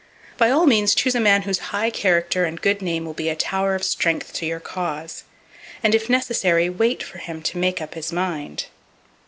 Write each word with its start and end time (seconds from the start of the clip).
By 0.35 0.49
all 0.49 0.65
means 0.65 0.95
choose 0.95 1.13
a 1.13 1.19
man 1.19 1.43
whose 1.43 1.59
high 1.69 1.91
character 1.91 2.43
and 2.45 2.59
good 2.59 2.81
name 2.81 3.05
will 3.05 3.13
be 3.13 3.29
a 3.29 3.35
tower 3.35 3.75
of 3.75 3.83
strength 3.83 4.33
to 4.33 4.47
your 4.47 4.59
cause; 4.59 5.25
and 5.83 5.93
if 5.93 6.09
necessary, 6.09 6.71
wait 6.71 7.03
for 7.03 7.19
him 7.19 7.43
to 7.43 7.59
make 7.59 7.79
up 7.83 7.93
his 7.93 8.11
mind. 8.11 8.65